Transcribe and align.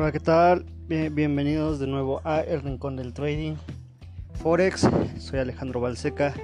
Hola, 0.00 0.12
¿qué 0.12 0.20
tal? 0.20 0.64
bienvenidos 0.86 1.80
de 1.80 1.88
nuevo 1.88 2.20
a 2.22 2.38
El 2.42 2.62
Rincón 2.62 2.94
del 2.94 3.12
Trading 3.12 3.56
Forex. 4.34 4.88
Soy 5.18 5.40
Alejandro 5.40 5.80
Balseca 5.80 6.34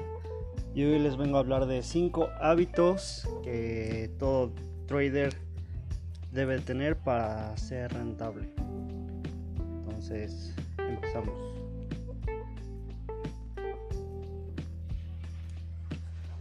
y 0.75 0.83
hoy 0.83 0.99
les 0.99 1.17
vengo 1.17 1.37
a 1.37 1.41
hablar 1.41 1.67
de 1.67 1.85
5 1.85 2.31
hábitos 2.41 3.29
que 3.45 4.11
todo 4.19 4.51
trader 4.89 5.37
debe 6.33 6.59
tener 6.59 6.97
para 6.97 7.57
ser 7.57 7.93
rentable. 7.93 8.49
Entonces, 9.87 10.53
empezamos. 10.77 11.39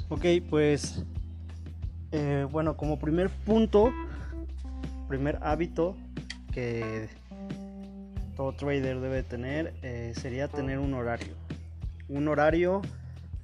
Ok, 0.09 0.25
pues 0.50 1.05
eh, 2.11 2.48
bueno, 2.52 2.75
como 2.75 2.97
primer 2.97 3.29
punto, 3.29 3.93
primer 5.07 5.37
hábito 5.43 5.95
que 6.54 7.10
todo 8.36 8.54
trader 8.54 9.00
debe 9.00 9.24
tener 9.24 9.74
eh, 9.82 10.14
sería 10.16 10.48
tener 10.48 10.79
un 10.79 10.93
horario. 10.93 11.34
Un 12.10 12.28
horario 12.28 12.82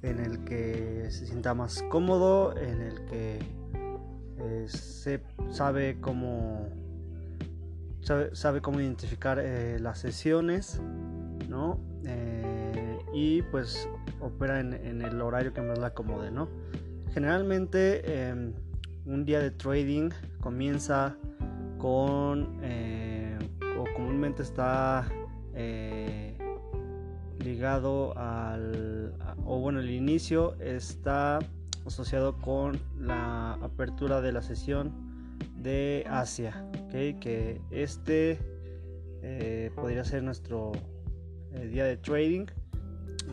en 0.02 0.18
el 0.18 0.44
que 0.44 1.06
se 1.10 1.26
sienta 1.26 1.54
más 1.54 1.82
cómodo, 1.90 2.56
en 2.56 2.80
el 2.80 3.04
que 3.06 3.38
eh, 4.38 4.66
se 4.68 5.20
sabe 5.50 5.98
cómo 6.00 6.68
sabe, 8.02 8.60
cómo 8.60 8.80
identificar 8.80 9.38
eh, 9.38 9.78
las 9.78 9.98
sesiones, 9.98 10.80
¿no? 11.48 11.78
y 13.12 13.42
pues 13.42 13.88
opera 14.20 14.60
en, 14.60 15.02
el 15.02 15.20
horario 15.20 15.52
que 15.52 15.60
más 15.60 15.78
la 15.78 15.88
acomode, 15.88 16.30
¿no? 16.30 16.48
Generalmente 17.12 18.28
em, 18.28 18.52
un 19.04 19.24
día 19.24 19.40
de 19.40 19.50
trading 19.50 20.10
comienza 20.40 21.16
con 21.78 22.60
comúnmente 23.96 24.42
está 24.42 25.08
eh, 25.54 26.36
ligado 27.38 28.16
al 28.16 29.14
o 29.44 29.58
bueno 29.58 29.80
el 29.80 29.90
inicio 29.90 30.54
está 30.60 31.38
asociado 31.86 32.36
con 32.38 32.78
la 32.98 33.54
apertura 33.54 34.20
de 34.20 34.32
la 34.32 34.42
sesión 34.42 34.92
de 35.56 36.04
Asia 36.08 36.64
que 36.90 37.60
este 37.70 38.38
eh, 39.22 39.70
podría 39.74 40.04
ser 40.04 40.22
nuestro 40.22 40.72
día 41.70 41.84
de 41.84 41.96
trading 41.96 42.46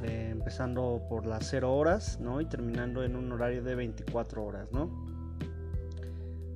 empezando 0.04 1.02
por 1.10 1.26
las 1.26 1.48
0 1.50 1.74
horas 1.74 2.20
¿no? 2.20 2.40
y 2.42 2.46
terminando 2.46 3.04
en 3.04 3.16
un 3.16 3.32
horario 3.32 3.64
de 3.64 3.76
24 3.76 4.44
horas 4.44 4.72
¿no? 4.72 5.07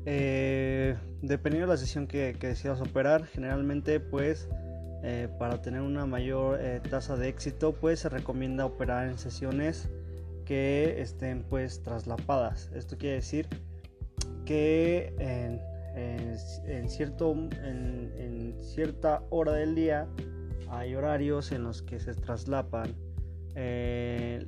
Eh, 0.05 0.97
dependiendo 1.21 1.67
de 1.67 1.73
la 1.73 1.77
sesión 1.77 2.07
que, 2.07 2.33
decidas 2.33 2.81
operar, 2.81 3.25
generalmente 3.25 3.99
pues 3.99 4.47
eh, 5.03 5.29
para 5.37 5.61
tener 5.61 5.81
una 5.81 6.05
mayor 6.05 6.59
eh, 6.59 6.81
tasa 6.89 7.15
de 7.15 7.27
éxito 7.27 7.73
pues 7.73 7.99
se 7.99 8.09
recomienda 8.09 8.65
operar 8.65 9.07
en 9.07 9.17
sesiones 9.17 9.89
que 10.45 11.01
estén 11.01 11.43
pues 11.43 11.83
traslapadas. 11.83 12.71
Esto 12.73 12.97
quiere 12.97 13.15
decir 13.15 13.47
que 14.45 15.13
en, 15.19 16.89
cierto, 16.89 17.31
en, 17.31 18.55
cierta 18.59 19.23
hora 19.29 19.53
del 19.53 19.75
día 19.75 20.07
hay 20.69 20.95
horarios 20.95 21.51
en 21.51 21.63
los 21.63 21.81
que 21.83 21.99
se 21.99 22.15
traslapan 22.15 22.95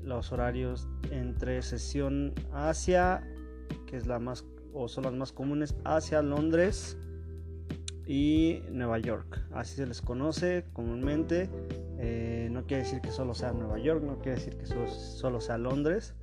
los 0.04 0.31
horarios 0.31 0.88
entre 1.12 1.62
sesión 1.62 2.34
Asia, 2.52 3.22
que 3.86 3.98
es 3.98 4.08
la 4.08 4.20
más 4.20 4.44
o 4.74 4.88
son 4.88 5.06
las 5.06 5.14
más 5.14 5.32
comunes 5.32 5.76
hacia 5.86 6.22
Londres 6.22 6.98
y 8.06 8.62
Nueva 8.72 9.00
York. 9.00 9.42
Así 9.54 9.76
se 9.76 9.86
les 9.86 10.02
conoce 10.02 10.66
comúnmente. 10.74 11.50
Eh, 12.00 12.50
no 12.52 12.66
quiere 12.66 12.84
decir 12.84 13.02
que 13.02 13.12
solo 13.12 13.34
sea 13.34 13.53
Nueva 13.53 13.80
York, 13.80 14.03
no 14.03 14.20
quiere 14.20 14.36
decir 14.36 14.58
que 14.58 14.66
solo, 14.66 15.40
sea 15.40 15.58
Londres. 15.58 16.16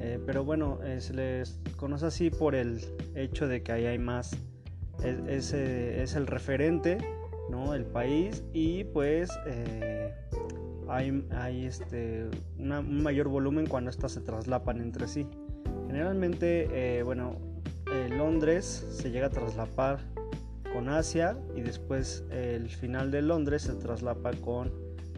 Eh, 0.00 0.20
pero 0.26 0.44
bueno, 0.44 0.78
eh, 0.82 1.00
se 1.00 1.14
les 1.14 1.60
conoce 1.76 2.06
así 2.06 2.30
por 2.30 2.54
el 2.54 2.80
hecho 3.14 3.48
de 3.48 3.62
que 3.62 3.72
ahí 3.72 3.86
hay 3.86 3.98
más. 3.98 4.36
Es, 5.02 5.52
es, 5.52 6.14
el 6.14 6.26
referente, 6.26 6.98
¿no? 7.50 7.74
El 7.74 7.86
país 7.86 8.44
y 8.52 8.84
pues 8.84 9.30
hay, 10.88 11.24
hay 11.30 11.64
este, 11.64 12.28
un 12.58 13.02
mayor 13.02 13.28
volumen 13.28 13.66
cuando 13.66 13.90
estas 13.90 14.12
se 14.12 14.20
traslapan 14.20 14.80
entre 14.80 15.08
sí. 15.08 15.26
Generalmente, 15.88 17.02
bueno, 17.02 17.51
Londres 18.08 18.86
se 18.90 19.10
llega 19.10 19.26
a 19.26 19.30
traslapar 19.30 19.98
con 20.72 20.88
Asia 20.88 21.36
y 21.54 21.60
después 21.60 22.24
el 22.30 22.68
final 22.68 23.10
de 23.10 23.22
Londres 23.22 23.62
se 23.62 23.74
traslapa 23.74 24.32
con 24.32 24.72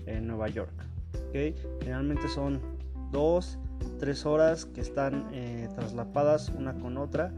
eh, 0.06 0.20
Nueva 0.20 0.48
York. 0.48 0.72
Generalmente 1.32 2.28
son 2.28 2.60
dos, 3.10 3.58
tres 3.98 4.24
horas 4.24 4.66
que 4.66 4.80
están 4.80 5.28
eh, 5.32 5.68
traslapadas 5.74 6.48
una 6.50 6.74
con 6.74 6.96
otra. 6.96 7.32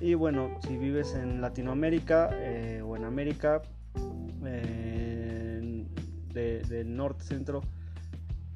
Y 0.00 0.14
bueno, 0.14 0.58
si 0.66 0.76
vives 0.76 1.14
en 1.14 1.40
Latinoamérica 1.40 2.30
eh, 2.32 2.82
o 2.84 2.96
en 2.96 3.04
América 3.04 3.62
del 6.32 6.96
norte, 6.96 7.24
centro, 7.24 7.60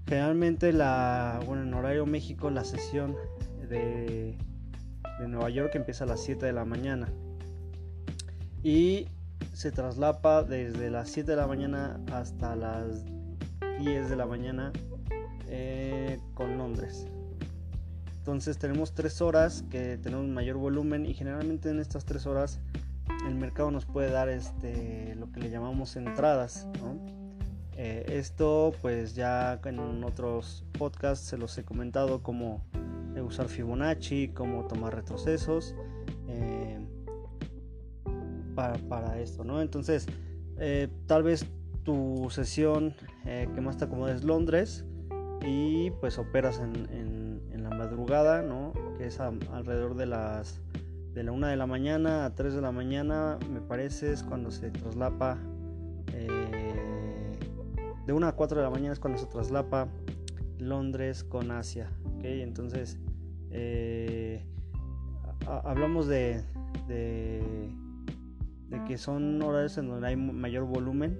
generalmente 0.06 0.72
la, 0.72 1.40
bueno, 1.46 1.62
en 1.62 1.74
horario 1.74 2.06
México 2.06 2.48
la 2.50 2.64
sesión 2.64 3.16
de 3.68 4.38
de 5.18 5.28
Nueva 5.28 5.50
York 5.50 5.74
empieza 5.74 6.04
a 6.04 6.06
las 6.06 6.22
7 6.22 6.46
de 6.46 6.52
la 6.52 6.64
mañana 6.64 7.08
y 8.62 9.08
se 9.52 9.70
traslapa 9.70 10.42
desde 10.42 10.90
las 10.90 11.10
7 11.10 11.30
de 11.30 11.36
la 11.36 11.46
mañana 11.46 12.00
hasta 12.12 12.56
las 12.56 13.04
10 13.78 14.10
de 14.10 14.16
la 14.16 14.26
mañana 14.26 14.72
eh, 15.48 16.18
con 16.34 16.58
Londres. 16.58 17.06
Entonces 18.18 18.58
tenemos 18.58 18.94
3 18.94 19.20
horas 19.20 19.64
que 19.70 19.98
tenemos 19.98 20.26
mayor 20.26 20.56
volumen 20.56 21.04
y 21.04 21.14
generalmente 21.14 21.70
en 21.70 21.78
estas 21.78 22.04
3 22.06 22.26
horas 22.26 22.60
el 23.28 23.34
mercado 23.34 23.70
nos 23.70 23.84
puede 23.84 24.10
dar 24.10 24.28
este, 24.28 25.14
lo 25.16 25.30
que 25.30 25.40
le 25.40 25.50
llamamos 25.50 25.96
entradas. 25.96 26.66
Eh, 27.76 28.04
esto 28.08 28.72
pues 28.80 29.14
ya 29.14 29.60
en 29.64 30.04
otros 30.04 30.64
podcasts 30.78 31.26
se 31.26 31.36
los 31.36 31.58
he 31.58 31.64
comentado 31.64 32.22
como 32.22 32.62
usar 33.22 33.48
Fibonacci, 33.48 34.28
cómo 34.28 34.66
tomar 34.66 34.94
retrocesos 34.94 35.74
eh, 36.28 36.78
para, 38.54 39.20
esto, 39.20 39.44
¿no? 39.44 39.60
Entonces, 39.60 40.06
eh, 40.58 40.88
tal 41.06 41.22
vez 41.22 41.46
tu 41.82 42.28
sesión 42.30 42.94
eh, 43.24 43.48
que 43.54 43.60
más 43.60 43.76
te 43.76 43.84
acomoda 43.84 44.14
es 44.14 44.24
Londres 44.24 44.84
y 45.44 45.90
pues 46.00 46.18
operas 46.18 46.60
en, 46.60 46.94
la 47.52 47.70
madrugada, 47.70 48.42
¿no? 48.42 48.74
Que 48.98 49.06
es 49.06 49.20
alrededor 49.20 49.94
de 49.96 50.04
las 50.04 50.60
de 51.14 51.22
la 51.22 51.32
1 51.32 51.46
de 51.46 51.56
la 51.56 51.66
mañana 51.66 52.26
a 52.26 52.34
3 52.34 52.54
de 52.54 52.60
la 52.60 52.72
mañana, 52.72 53.38
me 53.50 53.62
parece, 53.62 54.12
es 54.12 54.22
cuando 54.22 54.50
se 54.50 54.70
traslapa. 54.70 55.38
de 58.06 58.12
1 58.12 58.26
a 58.26 58.32
4 58.32 58.58
de 58.58 58.64
la 58.64 58.70
mañana 58.70 58.92
es 58.92 59.00
cuando 59.00 59.18
se 59.18 59.24
traslapa 59.26 59.88
Londres 60.58 61.24
con 61.24 61.50
Asia. 61.50 61.90
Entonces, 62.22 62.98
eh, 63.56 64.42
hablamos 65.46 66.08
de, 66.08 66.42
de, 66.88 67.70
que 68.88 68.98
son 68.98 69.40
horarios 69.40 69.78
en 69.78 69.88
donde 69.88 70.08
hay 70.08 70.16
mayor 70.16 70.64
volumen 70.64 71.16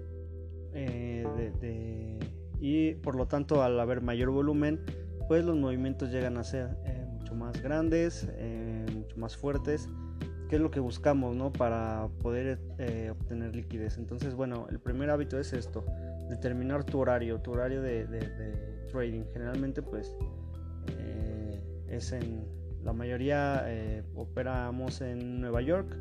eh, 0.73 2.19
y 2.59 2.95
por 2.97 3.15
lo 3.15 3.29
tanto 3.29 3.63
al 3.63 3.79
haber 3.79 4.01
mayor 4.03 4.31
volumen, 4.31 4.81
pues 5.29 5.45
los 5.45 5.57
movimientos 5.57 6.11
llegan 6.11 6.37
a 6.37 6.43
ser 6.43 6.77
eh, 6.85 7.07
mucho 7.09 7.37
más 7.37 7.63
grandes, 7.63 8.29
mucho 8.93 9.17
más 9.17 9.37
fuertes 9.37 9.89
que 10.49 10.57
es 10.57 10.61
lo 10.61 10.71
que 10.71 10.81
buscamos 10.81 11.37
¿no? 11.37 11.53
para 11.53 12.09
poder 12.21 12.59
obtener 13.11 13.55
liquidez. 13.55 13.97
Entonces, 13.97 14.35
bueno, 14.35 14.67
el 14.71 14.81
primer 14.81 15.09
hábito 15.11 15.39
es 15.39 15.53
esto, 15.53 15.85
determinar 16.29 16.85
tu 16.85 16.99
horario, 16.99 17.41
tu 17.41 17.53
horario 17.53 17.81
de, 17.81 18.07
de 18.07 18.87
trading. 18.91 19.23
Generalmente, 19.33 19.81
pues, 19.81 20.15
es 21.97 22.13
en 22.13 22.45
la 22.85 22.93
mayoría 22.93 23.65
eh, 23.67 24.03
operamos 24.15 25.01
en 25.01 25.41
Nueva 25.41 25.63
York 25.63 25.97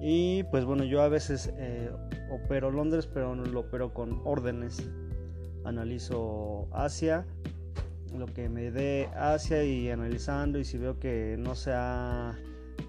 y 0.00 0.42
pues 0.44 0.64
bueno 0.64 0.84
yo 0.84 1.02
a 1.02 1.08
veces 1.08 1.52
eh, 1.56 1.90
opero 2.30 2.70
Londres 2.70 3.06
pero 3.12 3.34
no 3.36 3.44
lo 3.44 3.60
opero 3.60 3.92
con 3.92 4.22
órdenes 4.24 4.88
analizo 5.64 6.68
Asia 6.72 7.26
lo 8.16 8.26
que 8.26 8.48
me 8.48 8.70
dé 8.70 9.10
Asia 9.14 9.64
y 9.64 9.90
analizando 9.90 10.58
y 10.58 10.64
si 10.64 10.78
veo 10.78 10.98
que 10.98 11.36
no 11.38 11.54
se 11.54 11.72
ha 11.74 12.38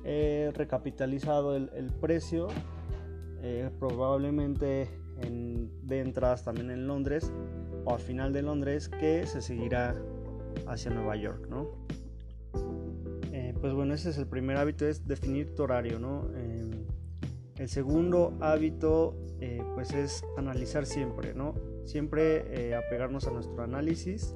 eh, 0.06 0.52
recapitalizado 0.56 1.58
el, 1.58 1.92
precio 2.00 2.48
probablemente 3.80 4.90
en, 5.22 5.70
de 5.84 6.02
entradas 6.02 6.44
también 6.44 6.72
en 6.72 6.88
Londres 6.88 7.32
o 7.86 7.94
al 7.94 8.00
final 8.00 8.32
de 8.32 8.44
Londres 8.44 8.88
que 8.88 9.26
se 9.26 9.42
seguirá 9.42 9.96
hacia 10.68 10.92
Nueva 10.92 11.16
York 11.16 11.48
¿no? 11.50 11.79
Pues 13.62 13.74
bueno, 13.74 13.94
ese 13.94 14.10
es 14.10 14.18
el 14.18 14.28
primer 14.28 14.58
hábito, 14.58 14.88
es 14.88 15.06
definir 15.06 15.54
tu 15.56 15.64
horario, 15.64 16.00
¿no? 16.00 16.28
Em, 16.36 16.86
El 17.58 17.68
segundo 17.68 18.38
hábito 18.40 19.18
eh, 19.42 19.62
pues 19.76 19.94
es 19.94 20.24
analizar 20.38 20.86
siempre, 20.86 21.34
¿no? 21.34 21.56
Siempre 21.84 22.70
eh, 22.70 22.74
apegarnos 22.74 23.28
a 23.28 23.32
nuestro 23.32 23.62
análisis, 23.62 24.34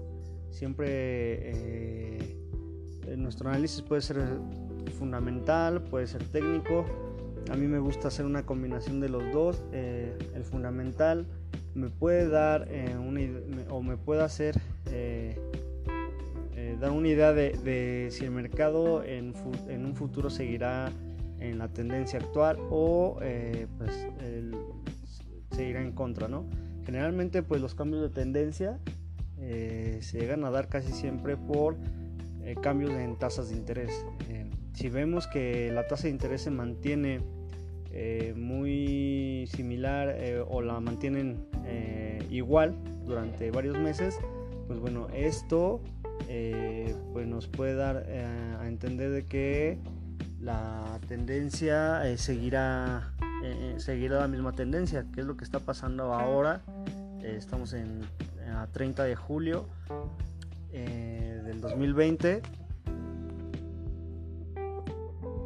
siempre 0.50 0.88
eh, 0.92 2.38
nuestro 3.16 3.48
análisis 3.48 3.82
puede 3.82 4.02
ser 4.02 4.18
fundamental, 5.00 5.82
puede 5.84 6.08
ser 6.08 6.22
técnico. 6.26 6.84
A 7.50 7.56
mí 7.56 7.66
me 7.66 7.80
gusta 7.80 8.10
hacer 8.10 8.26
una 8.26 8.46
combinación 8.46 9.00
de 9.00 9.08
los 9.08 9.24
dos. 9.32 9.64
el 9.72 10.44
fundamental 10.44 11.26
me 11.76 11.90
puede 11.90 12.28
dar 12.28 12.68
una, 13.00 13.22
o 13.70 13.82
me 13.82 13.96
puede 13.96 14.22
hacer 14.22 14.60
dar 16.84 16.92
una 16.92 17.08
idea 17.08 17.32
de, 17.32 18.10
si 18.12 18.26
el 18.26 18.32
mercado 18.32 19.06
en, 19.06 19.34
en 19.70 19.86
un 19.86 19.96
futuro 19.96 20.30
seguirá 20.30 20.92
en 21.40 21.58
la 21.58 21.70
tendencia 21.70 22.20
actual 22.20 22.58
o 22.70 23.20
eh, 23.22 23.68
pues 23.78 24.10
seguirá 25.52 25.82
en 25.82 25.94
contra, 25.94 26.28
¿no? 26.28 26.46
Generalmente 26.86 27.42
pues 27.42 27.62
los 27.62 27.74
cambios 27.74 28.02
de 28.02 28.10
tendencia 28.10 28.80
eh, 29.40 30.00
se 30.02 30.20
llegan 30.20 30.44
a 30.44 30.52
dar 30.52 30.68
casi 30.68 30.92
siempre 30.92 31.38
por 31.38 31.78
eh, 32.44 32.56
cambios 32.62 32.92
en 32.92 33.16
tasas 33.16 33.48
de 33.48 33.56
interés. 33.56 34.06
si 34.74 34.90
vemos 34.90 35.26
que 35.28 35.72
la 35.72 35.88
tasa 35.88 36.04
de 36.04 36.10
interés 36.10 36.42
se 36.42 36.52
mantiene 36.52 37.22
muy 38.36 39.48
similar 39.56 40.18
o 40.50 40.62
la 40.62 40.82
mantienen 40.82 41.46
igual 42.30 42.76
durante 43.06 43.52
varios 43.52 43.78
meses, 43.78 44.20
pues 44.68 44.80
bueno, 44.80 45.08
esto 45.14 45.80
pues 47.14 47.28
nos 47.28 47.48
puede 47.48 47.76
dar 47.76 47.98
a 47.98 48.68
entender 48.68 49.12
de 49.12 49.26
que 49.26 49.80
la 50.44 51.00
tendencia 51.08 52.06
eh, 52.08 52.18
seguirá, 52.18 53.14
eh, 53.44 53.76
eh, 53.76 53.80
seguirá 53.80 54.20
la 54.20 54.28
misma 54.28 54.52
tendencia, 54.52 55.06
que 55.14 55.22
es 55.22 55.26
lo 55.26 55.38
que 55.38 55.46
está 55.46 55.60
pasando 55.60 56.14
ahora. 56.14 56.62
estamos 57.24 57.72
en, 57.74 58.02
a 58.54 58.68
30 58.68 59.06
de 59.06 59.16
julio 59.16 59.68
del 60.72 61.62
2020. 61.62 62.42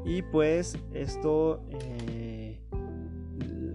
Y 0.06 0.22
pues 0.24 0.78
esto, 0.94 1.62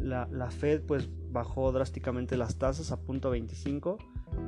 la, 0.00 0.26
la, 0.32 0.50
Fed 0.50 0.80
pues 0.82 1.08
bajó 1.30 1.70
drásticamente 1.70 2.36
las 2.36 2.56
tasas 2.56 2.90
a 2.90 2.98
punto 2.98 3.30
25, 3.30 3.98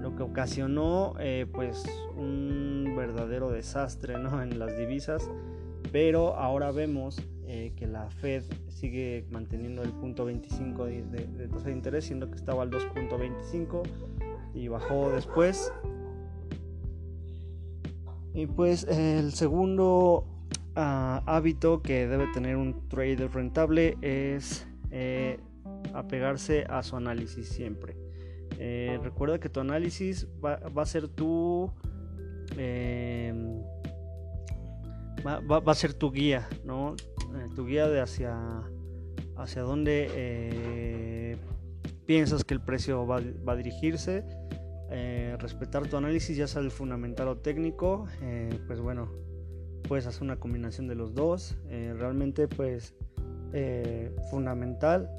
lo 0.05 0.15
que 0.15 0.23
ocasionó 0.23 1.15
pues 1.53 1.85
un 2.17 2.95
verdadero 2.97 3.51
desastre 3.51 4.19
¿no? 4.19 4.43
en 4.45 4.59
las 4.59 4.77
divisas 4.79 5.29
pero 5.95 6.37
ahora 6.37 6.73
vemos 6.73 7.23
eh, 7.47 7.73
que 7.77 7.87
la 7.87 8.11
Fed 8.11 8.43
sigue 8.69 9.27
manteniendo 9.31 9.83
el 9.83 9.93
punto 9.93 10.25
25 10.25 10.87
de, 10.87 11.03
tasa 11.53 11.67
de 11.67 11.73
interés, 11.73 12.07
siendo 12.07 12.29
que 12.31 12.37
estaba 12.37 12.63
al 12.65 12.71
2.25 12.71 13.83
y 14.55 14.67
bajó 14.67 15.13
después. 15.13 15.73
Y 18.33 18.47
pues 18.47 18.85
el 18.85 19.33
segundo 19.35 20.27
ah, 20.75 21.23
hábito 21.27 21.81
que 21.81 22.09
debe 22.09 22.27
tener 22.33 22.57
un 22.57 22.89
trader 22.89 23.31
rentable 23.31 23.97
es 24.03 24.67
eh, 24.91 25.39
apegarse 25.93 26.65
a 26.69 26.83
su 26.83 26.97
análisis 26.97 27.49
siempre. 27.49 27.95
Eh, 28.59 28.99
recuerda 29.03 29.39
que 29.39 29.49
tu 29.49 29.61
análisis 29.61 30.29
va, 30.45 30.57
va 30.69 30.83
a 30.83 30.87
ser 30.87 31.09
tu 31.09 31.71
va, 35.27 35.63
a 35.65 35.75
ser 35.75 35.95
tu 35.95 36.13
guía, 36.13 36.49
¿no? 36.65 36.95
Eh, 36.95 37.49
tu 37.55 37.67
guía 37.67 37.89
de 37.89 38.01
hacia, 38.01 38.37
hacia 39.37 39.63
dónde 39.63 40.09
eh, 40.15 41.37
piensas 42.07 42.45
que 42.45 42.55
el 42.55 42.61
precio 42.61 43.07
va, 43.07 43.17
a 43.17 43.57
dirigirse. 43.57 44.25
Respetar 45.39 45.89
tu 45.89 45.97
análisis, 45.97 46.37
ya 46.37 46.47
sea 46.47 46.63
el 46.63 46.71
fundamental 46.71 47.27
o 47.27 47.39
técnico, 47.39 48.07
pues 48.69 48.81
bueno, 48.81 49.11
puedes 49.89 50.07
hacer 50.07 50.23
una 50.23 50.37
combinación 50.37 50.87
de 50.87 50.95
los 50.95 51.15
dos. 51.15 51.57
realmente, 51.69 52.47
pues, 52.47 52.95
fundamental 54.31 55.11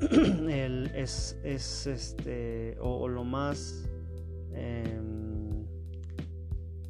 es, 0.94 1.36
es, 1.42 1.86
este, 1.86 2.76
o, 2.80 3.08
lo 3.08 3.24
más 3.24 3.88
em, 4.52 5.66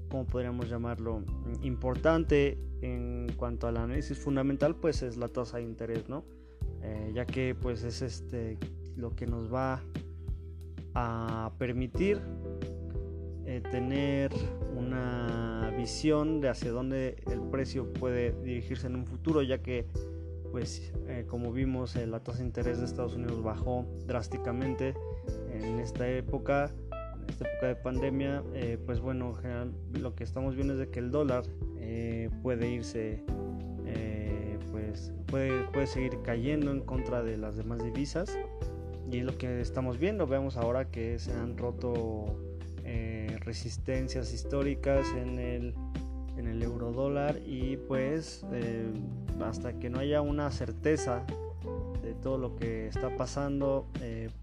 como 0.08 0.26
podríamos 0.26 0.68
llamarlo, 0.68 1.22
importante 1.62 2.58
en 2.80 3.26
cuanto 3.36 3.66
al 3.66 3.76
análisis 3.76 4.18
fundamental, 4.18 4.76
pues 4.76 5.02
es 5.02 5.16
la 5.16 5.28
tasa 5.28 5.58
de 5.58 5.64
interés, 5.64 6.08
¿no? 6.08 6.24
Eh, 6.82 7.12
ya 7.14 7.26
que 7.26 7.54
pues 7.54 7.82
es 7.82 8.02
este 8.02 8.56
lo 8.96 9.14
que 9.14 9.26
nos 9.26 9.52
va 9.52 9.82
a 10.94 11.52
permitir 11.58 12.20
eh, 13.46 13.62
tener 13.70 14.30
una 14.76 15.72
visión 15.76 16.40
de 16.40 16.48
hacia 16.48 16.70
dónde 16.70 17.16
el 17.30 17.40
precio 17.50 17.92
puede 17.92 18.32
dirigirse 18.42 18.86
en 18.86 18.96
un 18.96 19.06
futuro, 19.06 19.42
ya 19.42 19.58
que 19.58 19.86
pues 20.50 20.92
eh, 21.06 21.24
como 21.28 21.52
vimos 21.52 21.96
la 21.96 22.20
tasa 22.20 22.38
de 22.38 22.44
interés 22.44 22.78
de 22.78 22.84
Estados 22.84 23.14
Unidos 23.14 23.42
bajó 23.42 23.86
drásticamente 24.06 24.94
en 25.52 25.78
esta 25.78 26.08
época 26.08 26.72
esta 27.28 27.48
época 27.48 27.66
de 27.66 27.76
pandemia, 27.76 28.42
eh, 28.54 28.78
pues 28.84 29.00
bueno, 29.00 29.34
lo 29.92 30.14
que 30.14 30.24
estamos 30.24 30.54
viendo 30.54 30.74
es 30.74 30.80
de 30.80 30.88
que 30.88 30.98
el 30.98 31.10
dólar 31.10 31.44
eh, 31.78 32.30
puede 32.42 32.68
irse, 32.70 33.22
eh, 33.86 34.58
pues 34.70 35.12
puede, 35.26 35.64
puede 35.64 35.86
seguir 35.86 36.18
cayendo 36.22 36.70
en 36.70 36.80
contra 36.80 37.22
de 37.22 37.36
las 37.36 37.56
demás 37.56 37.82
divisas. 37.82 38.36
Y 39.10 39.18
es 39.18 39.24
lo 39.24 39.38
que 39.38 39.60
estamos 39.60 39.98
viendo, 39.98 40.26
vemos 40.26 40.56
ahora 40.56 40.90
que 40.90 41.18
se 41.18 41.32
han 41.32 41.56
roto 41.56 42.44
resistencias 43.40 44.34
históricas 44.34 45.06
en 45.16 45.38
el, 45.38 45.74
en 46.36 46.46
el 46.46 46.62
euro 46.62 46.92
dólar 46.92 47.38
y 47.46 47.78
pues 47.78 48.44
hasta 49.44 49.78
que 49.78 49.90
no 49.90 49.98
haya 50.00 50.20
una 50.20 50.50
certeza 50.50 51.24
de 52.02 52.14
todo 52.14 52.38
lo 52.38 52.56
que 52.56 52.88
está 52.88 53.16
pasando, 53.16 53.86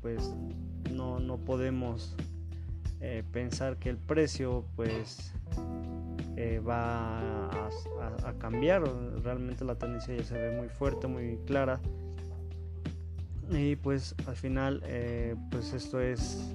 pues 0.01 0.35
no, 0.91 1.19
no 1.19 1.37
podemos 1.37 2.15
eh, 3.01 3.23
pensar 3.31 3.77
que 3.77 3.89
el 3.89 3.97
precio 3.97 4.65
pues 4.75 5.31
eh, 6.37 6.59
va 6.59 7.49
a, 7.49 8.33
cambiar. 8.39 8.83
Realmente 9.23 9.63
la 9.63 9.75
tendencia 9.75 10.15
ya 10.15 10.23
se 10.23 10.37
ve 10.37 10.57
muy 10.57 10.69
fuerte 10.69 11.07
muy 11.07 11.37
clara. 11.45 11.79
Y 13.51 13.75
pues 13.75 14.15
al 14.25 14.35
final 14.35 14.81
eh, 14.85 15.35
pues 15.51 15.73
esto 15.73 15.99
es, 15.99 16.51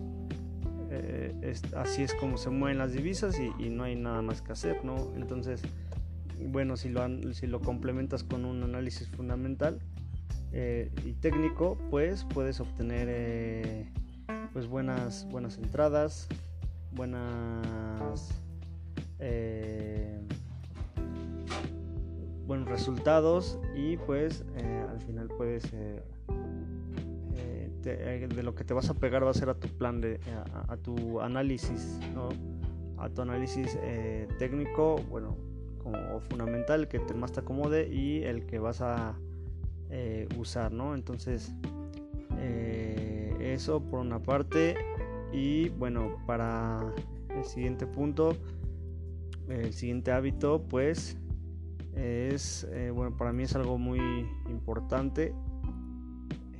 así 1.76 2.02
es 2.02 2.14
como 2.14 2.36
se 2.36 2.50
mueven 2.50 2.78
las 2.78 2.92
divisas 2.92 3.36
y, 3.38 3.68
no 3.70 3.84
hay 3.84 3.94
nada 3.94 4.22
más 4.22 4.42
que 4.42 4.50
hacer 4.50 4.84
no 4.84 5.12
entonces 5.14 5.62
bueno 6.46 6.76
si 6.76 6.88
lo, 6.88 7.02
si 7.32 7.46
lo 7.46 7.60
complementas 7.60 8.24
con 8.24 8.44
un 8.44 8.62
análisis 8.62 9.08
fundamental 9.08 9.80
y 10.52 11.12
técnico 11.20 11.78
pues 11.90 12.24
puedes 12.24 12.60
obtener 12.60 13.86
pues 14.52 14.66
buenas, 14.66 15.28
buenas 15.30 15.58
entradas, 15.58 16.26
buenas 16.92 18.40
eh, 19.18 20.18
buenos 22.46 22.68
resultados 22.68 23.58
y 23.76 23.96
pues 23.98 24.44
eh, 24.56 24.84
al 24.88 25.00
final 25.02 25.28
puedes 25.28 25.64
eh, 25.72 26.02
de 27.84 28.42
lo 28.42 28.54
que 28.54 28.64
te 28.64 28.74
vas 28.74 28.90
a 28.90 28.94
pegar 28.94 29.24
va 29.24 29.30
a 29.30 29.34
ser 29.34 29.48
a 29.50 29.54
tu 29.54 29.68
plan 29.68 30.00
de 30.00 30.20
a, 30.68 30.76
tu 30.76 31.20
análisis 31.20 31.98
a 32.98 33.08
tu 33.08 33.22
análisis 33.22 33.78
técnico 34.38 34.96
bueno 35.08 35.36
como 35.82 36.20
fundamental 36.20 36.88
que 36.88 36.98
te 36.98 37.14
más 37.14 37.32
te 37.32 37.40
acomode 37.40 37.88
y 37.88 38.22
el 38.22 38.46
que 38.46 38.58
vas 38.58 38.80
a 38.80 39.18
usar 40.38 40.70
no 40.70 40.94
entonces 40.94 41.52
eso 43.40 43.80
por 43.80 44.00
una 44.00 44.22
parte. 44.22 44.76
Y 45.32 45.68
bueno 45.70 46.16
para 46.26 46.92
el 47.28 47.44
siguiente 47.44 47.86
punto 47.86 48.36
el 49.48 49.72
siguiente 49.72 50.12
hábito 50.12 50.62
pues 50.68 51.16
es 51.94 52.66
eh, 52.70 52.90
bueno 52.90 53.16
para 53.16 53.32
mí 53.32 53.42
es 53.42 53.54
algo 53.54 53.78
muy 53.78 54.00
importante. 54.48 55.34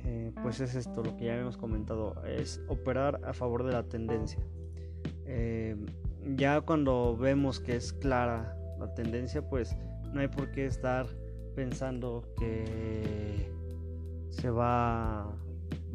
Eh, 0.03 0.31
pues 0.41 0.59
es 0.59 0.75
esto 0.75 1.03
lo 1.03 1.15
que 1.15 1.25
ya 1.25 1.33
habíamos 1.33 1.57
comentado 1.57 2.21
es 2.25 2.61
operar 2.67 3.21
a 3.23 3.33
favor 3.33 3.63
de 3.63 3.71
la 3.71 3.83
tendencia. 3.83 4.39
Eh, 5.25 5.77
ya 6.35 6.61
cuando 6.61 7.15
vemos 7.15 7.59
que 7.59 7.75
es 7.75 7.93
clara 7.93 8.57
la 8.81 8.93
tendencia 8.93 9.41
pues 9.47 9.75
no 10.11 10.19
hay 10.19 10.27
por 10.27 10.51
qué 10.51 10.65
estar 10.65 11.05
pensando 11.55 12.27
que 12.37 13.49
se 14.29 14.49
va 14.49 15.31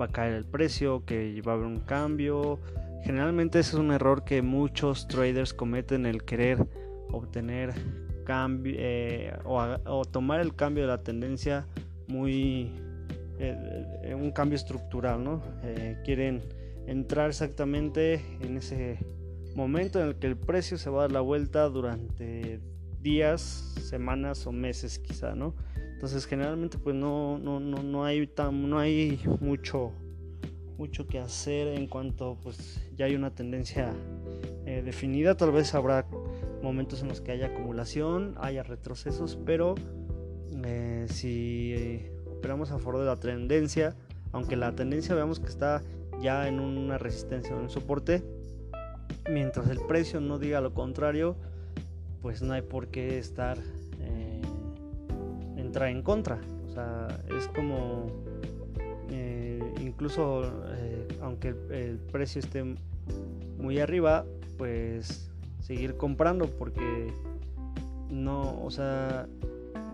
va 0.01 0.07
a 0.07 0.09
caer 0.09 0.35
el 0.35 0.45
precio, 0.45 1.05
que 1.05 1.41
va 1.43 1.53
a 1.53 1.55
haber 1.55 1.67
un 1.67 1.81
cambio. 1.81 2.59
Generalmente 3.03 3.59
ese 3.61 3.71
es 3.71 3.77
un 3.77 3.93
error 3.93 4.25
que 4.25 4.43
muchos 4.43 5.09
traders 5.09 5.55
cometen, 5.55 6.07
el 6.07 6.25
querer 6.25 6.67
obtener 7.11 7.73
cambio 8.25 8.75
eh, 8.77 9.33
o, 9.45 10.05
tomar 10.05 10.41
el 10.41 10.55
cambio 10.55 10.83
de 10.83 10.89
la 10.89 11.03
tendencia 11.03 11.67
muy 12.09 12.73
un 14.15 14.31
cambio 14.33 14.57
estructural, 14.57 15.23
¿no? 15.23 15.43
quieren 16.05 16.43
entrar 16.87 17.29
exactamente 17.29 18.25
en 18.41 18.57
ese 18.57 18.99
momento 19.55 20.01
en 20.01 20.09
el 20.09 20.17
que 20.17 20.27
el 20.27 20.37
precio 20.37 20.79
se 20.79 20.89
va 20.89 21.01
a 21.01 21.03
dar 21.03 21.13
la 21.13 21.21
vuelta 21.21 21.69
durante 21.69 22.61
días, 23.03 23.75
semanas 23.81 24.47
o 24.47 24.53
meses 24.53 24.99
quizá, 24.99 25.35
¿no? 25.35 25.55
Entonces 25.95 26.27
generalmente 26.27 26.79
pues 26.79 26.95
no, 26.95 27.39
no, 27.39 27.59
no, 27.61 27.83
no 27.83 28.05
hay 28.05 28.27
tan, 28.27 28.69
no 28.69 28.79
hay 28.79 29.21
mucho 29.41 29.93
mucho 30.79 31.07
que 31.07 31.19
hacer 31.19 31.69
en 31.69 31.87
cuanto 31.87 32.39
pues 32.43 32.83
ya 32.97 33.07
hay 33.07 33.15
una 33.15 33.35
tendencia 33.35 33.93
eh, 34.67 34.83
definida 34.85 35.37
tal 35.37 35.53
vez 35.53 35.75
habrá 35.75 36.07
momentos 36.63 37.03
en 37.03 37.09
los 37.09 37.21
que 37.21 37.33
haya 37.33 37.47
acumulación 37.47 38.35
haya 38.39 38.63
retrocesos 38.63 39.39
pero 39.47 39.75
eh, 40.65 41.07
si 41.09 42.11
operamos 42.27 42.71
a 42.73 42.79
favor 42.79 42.99
de 42.99 43.07
la 43.07 43.17
tendencia 43.17 43.97
aunque 44.33 44.57
la 44.57 44.75
tendencia 44.75 45.15
veamos 45.15 45.41
que 45.41 45.49
está 45.49 45.83
ya 46.21 46.47
en 46.49 46.61
una 46.61 46.99
resistencia 46.99 47.55
en 47.55 47.63
un 47.63 47.71
soporte 47.71 48.23
mientras 49.31 49.69
el 49.71 49.81
precio 49.81 50.21
no 50.21 50.39
diga 50.39 50.61
lo 50.61 50.75
contrario 50.75 51.37
pues 52.27 52.43
no 52.43 52.55
hay 52.55 52.63
por 52.63 52.89
qué 52.89 53.19
estar 53.19 53.57
eh, 54.01 54.43
entrar 55.57 55.91
en 55.91 56.03
contra 56.03 56.41
o 56.67 56.75
sea 56.75 57.07
es 57.39 57.47
como 57.47 58.09
eh, 59.11 59.63
incluso 59.81 60.43
eh, 60.73 61.07
aunque 61.23 61.55
el, 61.71 61.99
precio 62.11 62.41
esté 62.41 62.65
muy 63.59 63.79
arriba 63.79 64.25
pues 64.59 65.31
seguir 65.61 65.97
comprando 65.97 66.51
porque 66.51 67.13
no 68.11 68.61
o 68.61 68.73
sea 68.73 69.29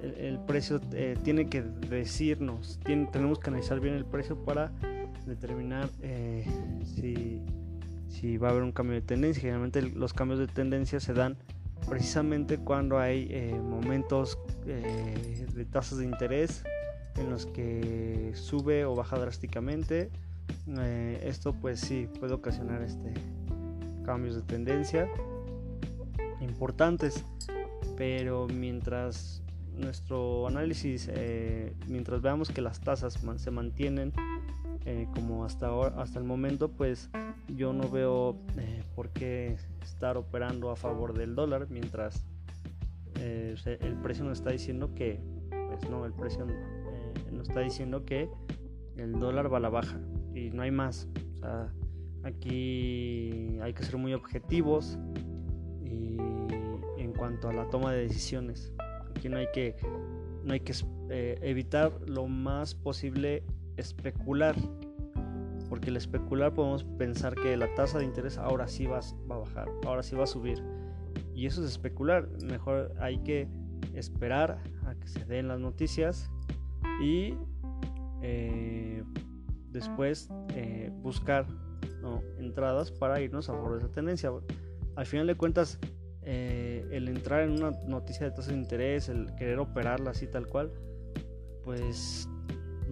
el, 0.01 0.39
precio 0.47 0.81
tiene 1.23 1.51
que 1.51 1.61
decirnos 1.61 2.81
tenemos 3.13 3.41
que 3.41 3.51
analizar 3.51 3.79
bien 3.79 3.93
el 3.95 4.07
precio 4.07 4.43
para 4.43 4.73
determinar 5.27 5.91
si 6.97 7.43
si 8.13 8.37
va 8.37 8.49
a 8.49 8.51
haber 8.53 8.63
un 8.63 8.73
cambio 8.73 8.95
de 8.95 9.01
tendencia. 9.01 9.41
Generalmente 9.41 9.83
los 9.83 10.13
cambios 10.13 10.39
de 10.39 10.47
tendencia 10.47 11.01
se 11.01 11.15
dan 11.15 11.37
precisamente 11.89 12.59
cuando 12.59 12.99
hay 12.99 13.29
eh, 13.31 13.55
momentos 13.55 14.39
eh, 14.67 15.47
de 15.55 15.65
tasas 15.65 15.99
de 15.99 16.05
interés 16.05 16.63
en 17.17 17.31
los 17.31 17.47
que 17.47 18.33
sube 18.35 18.85
o 18.85 18.95
baja 18.95 19.19
drásticamente. 19.19 20.11
Eh, 20.69 21.21
esto 21.25 21.53
pues 21.53 21.81
sí 21.81 22.09
puede 22.19 22.35
ocasionar 22.35 22.83
este, 22.83 23.13
cambios 24.05 24.35
de 24.35 24.43
tendencia 24.43 25.09
importantes, 26.41 27.25
pero 27.97 28.47
mientras 28.49 29.43
nuestro 29.77 30.47
análisis, 30.47 31.09
mientras 31.89 32.21
veamos 32.21 32.51
que 32.51 32.61
las 32.61 32.81
tasas 32.81 33.19
se 33.37 33.51
mantienen 33.51 34.13
como 35.15 35.45
hasta 35.45 35.67
ahora, 35.67 36.01
hasta 36.01 36.19
el 36.19 36.25
momento, 36.25 36.71
pues 36.71 37.11
yo 37.49 37.73
no 37.73 37.89
veo 37.89 38.37
eh, 38.59 38.83
por 38.95 39.11
qué 39.11 39.57
estar 39.83 40.17
operando 40.17 40.71
a 40.71 40.77
favor 40.77 41.17
del 41.17 41.35
dólar 41.35 41.69
mientras 41.71 42.25
eh, 43.17 43.55
el 43.81 43.95
precio 43.97 44.25
nos 44.25 44.39
está 44.39 44.51
diciendo 44.51 44.95
que, 44.95 45.21
pues 45.51 45.89
no, 45.91 46.05
el 46.05 46.13
precio 46.13 46.47
eh, 46.49 47.13
nos 47.33 47.49
está 47.49 47.61
diciendo 47.61 48.05
que 48.05 48.29
el 48.97 49.13
dólar 49.13 49.53
va 49.53 49.59
a 49.59 49.61
la 49.61 49.69
baja 49.69 50.01
y 50.35 50.51
no 50.51 50.63
hay 50.63 50.71
más. 50.71 51.09
Aquí 52.25 53.59
hay 53.61 53.75
que 53.75 53.83
ser 53.83 53.97
muy 53.97 54.15
objetivos 54.15 54.99
y 55.85 56.17
en 56.99 57.13
cuanto 57.17 57.49
a 57.49 57.53
la 57.53 57.69
toma 57.69 57.93
de 57.93 58.03
decisiones. 58.03 58.73
Aquí 59.11 59.29
no 59.29 59.39
hay 59.39 59.49
que, 59.53 59.77
no 60.45 60.53
hay 60.53 60.61
que 60.61 60.73
evitar 61.43 61.93
lo 62.07 62.27
más 62.27 62.75
posible 62.75 63.45
especular 63.77 64.57
porque 65.73 65.89
al 65.89 65.97
especular 65.97 66.53
podemos 66.53 66.85
pensar 66.85 67.35
que 67.35 67.57
la 67.57 67.75
tasa 67.75 67.99
de 67.99 68.05
interés 68.05 68.37
ahora 68.37 68.69
sí 68.69 68.85
va, 68.85 68.99
a 68.99 69.39
bajar, 69.39 69.71
ahora 69.87 70.03
sí 70.03 70.15
va 70.15 70.25
a 70.25 70.27
subir. 70.27 70.63
Y 71.35 71.47
eso 71.47 71.65
es 71.65 71.71
especular. 71.71 72.29
Mejor 72.45 72.93
hay 73.01 73.17
que 73.21 73.49
esperar 73.95 74.59
a 74.85 74.95
que 74.97 75.09
se 75.09 75.25
den 75.25 75.49
las 75.49 75.59
noticias 75.61 76.31
y 77.03 77.35
eh, 78.21 79.03
después 79.71 80.29
eh, 80.55 80.91
buscar 80.97 81.47
entradas 82.39 82.91
para 82.91 83.23
irnos 83.23 83.49
a 83.49 83.55
favor 83.55 83.73
de 83.73 83.79
esa 83.79 83.93
tendencia. 83.93 84.31
Al 84.95 85.07
final 85.07 85.27
de 85.27 85.37
cuentas, 85.37 85.79
eh, 86.21 86.87
el 86.91 87.09
entrar 87.09 87.45
en 87.45 87.53
una 87.53 87.71
noticia 87.89 88.29
de 88.29 88.33
tasa 88.33 88.51
de 88.51 88.59
interés, 88.59 89.09
el 89.09 89.35
querer 89.37 89.59
operarla 89.59 90.11
así 90.11 90.27
tal 90.27 90.47
cual, 90.49 90.71
pues 91.65 92.29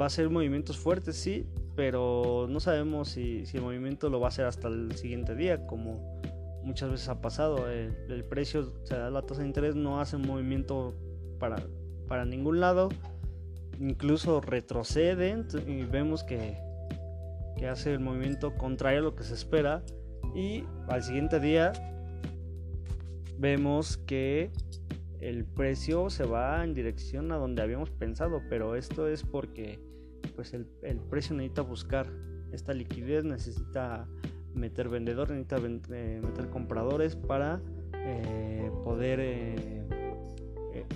va 0.00 0.06
a 0.06 0.10
ser 0.10 0.30
movimientos 0.30 0.78
fuertes, 0.78 1.16
sí, 1.16 1.46
pero 1.76 2.46
no 2.48 2.60
sabemos 2.60 3.10
si, 3.10 3.44
el 3.52 3.62
movimiento 3.62 4.08
lo 4.08 4.20
va 4.20 4.26
a 4.26 4.30
hacer 4.30 4.46
hasta 4.46 4.68
el 4.68 4.92
siguiente 4.96 5.34
día, 5.34 5.66
como 5.66 6.20
muchas 6.62 6.90
veces 6.90 7.08
ha 7.08 7.20
pasado. 7.20 7.68
El, 7.68 8.24
precio, 8.24 8.72
o 8.82 8.86
sea, 8.86 9.10
la 9.10 9.22
tasa 9.22 9.42
de 9.42 9.48
interés 9.48 9.74
no 9.74 10.00
hace 10.00 10.16
un 10.16 10.22
movimiento 10.22 10.94
para, 11.38 11.62
para 12.08 12.24
ningún 12.24 12.60
lado, 12.60 12.88
incluso 13.78 14.40
retrocede 14.40 15.44
y 15.66 15.82
vemos 15.82 16.24
que, 16.24 16.56
que 17.56 17.68
hace 17.68 17.92
el 17.92 18.00
movimiento 18.00 18.56
contrario 18.56 19.00
a 19.00 19.02
lo 19.02 19.14
que 19.16 19.24
se 19.24 19.34
espera 19.34 19.82
y 20.34 20.64
al 20.88 21.02
siguiente 21.02 21.40
día 21.40 21.72
vemos 23.38 23.96
que 23.96 24.50
el 25.20 25.44
precio 25.44 26.08
se 26.08 26.24
va 26.24 26.64
en 26.64 26.74
dirección 26.74 27.32
a 27.32 27.36
donde 27.36 27.62
habíamos 27.62 27.90
pensado, 27.90 28.42
pero 28.48 28.76
esto 28.76 29.06
es 29.06 29.22
porque 29.22 29.78
pues 30.34 30.54
el, 30.54 30.66
precio 31.10 31.34
necesita 31.36 31.62
buscar 31.62 32.06
esta 32.52 32.72
liquidez, 32.72 33.24
necesita 33.24 34.06
meter 34.54 34.88
vendedores, 34.88 35.36
necesita 35.36 35.94
eh, 35.94 36.20
meter 36.22 36.50
compradores 36.50 37.16
para 37.16 37.60
eh, 37.94 38.70
poder 38.84 39.20
eh, 39.20 39.84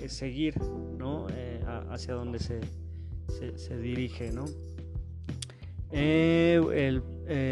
seguir 0.07 0.59
¿no? 0.97 1.27
hacia 1.89 2.13
donde 2.13 2.39
se, 2.39 2.59
se, 3.55 3.77
dirige. 3.77 4.31
¿no? 4.31 4.45
el, 5.91 7.01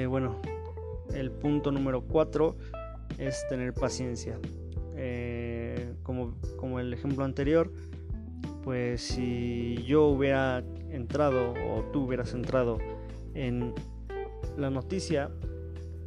bueno, 0.07 0.41
el 1.13 1.31
punto 1.31 1.71
número 1.71 2.01
4 2.01 2.57
es 3.17 3.45
tener 3.49 3.73
paciencia. 3.73 4.39
como, 6.03 6.35
como 6.57 6.79
el 6.79 6.93
ejemplo 6.93 7.23
anterior, 7.23 7.71
pues 8.63 9.01
si 9.01 9.83
yo 9.85 10.07
hubiera 10.07 10.63
entrado 10.93 11.53
o 11.53 11.83
tú 11.91 12.05
hubieras 12.05 12.33
entrado 12.33 12.77
en 13.33 13.73
la 14.57 14.69
noticia 14.69 15.29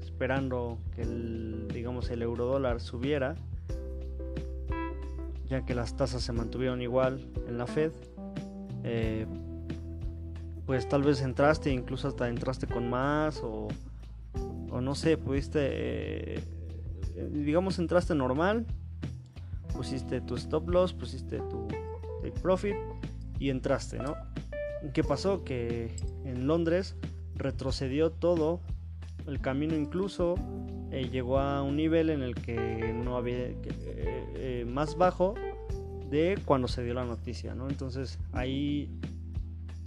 esperando 0.02 0.78
que 0.94 1.02
el, 1.02 1.68
digamos 1.72 2.08
el 2.10 2.22
euro 2.22 2.46
dólar 2.46 2.80
subiera 2.80 3.34
ya 5.48 5.64
que 5.64 5.74
las 5.74 5.96
tasas 5.96 6.22
se 6.22 6.32
mantuvieron 6.32 6.80
igual 6.80 7.26
en 7.48 7.58
la 7.58 7.66
Fed 7.66 7.92
eh, 8.84 9.26
pues 10.64 10.88
tal 10.88 11.02
vez 11.02 11.20
entraste 11.22 11.70
incluso 11.70 12.08
hasta 12.08 12.28
entraste 12.28 12.66
con 12.66 12.88
más 12.88 13.40
o, 13.42 13.68
o 14.70 14.80
no 14.80 14.94
sé 14.94 15.18
pudiste 15.18 15.58
eh, 15.62 16.40
digamos 17.30 17.78
entraste 17.78 18.14
normal 18.14 18.66
pusiste 19.74 20.20
tu 20.20 20.36
stop 20.36 20.68
loss 20.68 20.92
pusiste 20.92 21.38
tu 21.38 21.68
take 22.22 22.40
profit 22.40 22.76
y 23.38 23.50
entraste 23.50 23.98
no 23.98 24.16
¿Qué 24.92 25.04
pasó? 25.04 25.44
Que 25.44 25.94
en 26.24 26.46
Londres 26.46 26.96
retrocedió 27.36 28.10
todo 28.10 28.60
el 29.26 29.40
camino 29.40 29.74
incluso 29.74 30.36
eh, 30.90 31.08
llegó 31.10 31.38
a 31.38 31.62
un 31.62 31.76
nivel 31.76 32.10
en 32.10 32.22
el 32.22 32.34
que 32.34 32.92
no 32.94 33.16
había 33.16 33.38
eh, 33.38 33.56
eh, 33.64 34.64
más 34.68 34.96
bajo 34.96 35.34
de 36.10 36.38
cuando 36.44 36.68
se 36.68 36.84
dio 36.84 36.94
la 36.94 37.04
noticia 37.04 37.54
¿no? 37.54 37.68
entonces 37.68 38.18
ahí 38.32 38.88